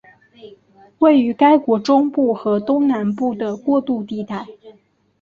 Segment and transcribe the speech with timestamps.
[0.97, 4.47] 位于该国中部和东南部的过渡地带。